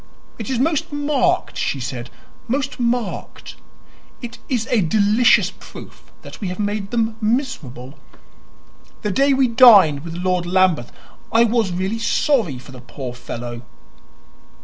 [0.39, 2.09] "It is most marked," she said
[2.47, 3.55] "most marked.
[4.19, 7.99] It is a delicious proof that we have made them miserable.
[9.03, 10.91] The day we dined with Lord Lambeth
[11.31, 13.61] I was really sorry for the poor fellow."